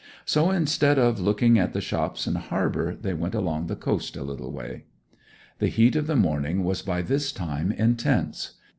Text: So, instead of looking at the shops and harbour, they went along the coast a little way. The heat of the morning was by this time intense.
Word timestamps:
So, 0.25 0.49
instead 0.49 0.97
of 0.97 1.19
looking 1.19 1.59
at 1.59 1.73
the 1.73 1.79
shops 1.79 2.25
and 2.25 2.35
harbour, 2.35 2.95
they 2.95 3.13
went 3.13 3.35
along 3.35 3.67
the 3.67 3.75
coast 3.75 4.17
a 4.17 4.23
little 4.23 4.51
way. 4.51 4.85
The 5.59 5.67
heat 5.67 5.95
of 5.95 6.07
the 6.07 6.15
morning 6.15 6.63
was 6.63 6.81
by 6.81 7.03
this 7.03 7.31
time 7.31 7.71
intense. 7.71 8.55